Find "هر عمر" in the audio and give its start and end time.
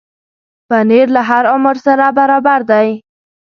1.29-1.75